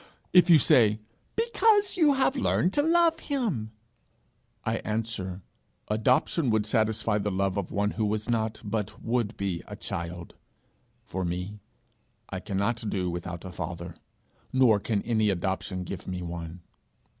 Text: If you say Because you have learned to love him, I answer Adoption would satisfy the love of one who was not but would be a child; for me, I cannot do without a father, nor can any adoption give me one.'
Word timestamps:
If 0.33 0.49
you 0.49 0.57
say 0.57 0.97
Because 1.35 1.95
you 1.95 2.15
have 2.15 2.35
learned 2.35 2.73
to 2.73 2.81
love 2.81 3.19
him, 3.19 3.69
I 4.63 4.77
answer 4.77 5.43
Adoption 5.89 6.49
would 6.49 6.65
satisfy 6.65 7.19
the 7.19 7.29
love 7.29 7.55
of 7.55 7.71
one 7.71 7.91
who 7.91 8.05
was 8.07 8.27
not 8.27 8.63
but 8.65 8.99
would 9.03 9.37
be 9.37 9.61
a 9.67 9.75
child; 9.75 10.33
for 11.05 11.23
me, 11.23 11.59
I 12.31 12.39
cannot 12.39 12.89
do 12.89 13.11
without 13.11 13.45
a 13.45 13.51
father, 13.51 13.93
nor 14.51 14.79
can 14.79 15.03
any 15.03 15.29
adoption 15.29 15.83
give 15.83 16.07
me 16.07 16.23
one.' 16.23 16.61